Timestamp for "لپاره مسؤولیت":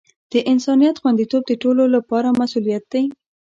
1.95-2.83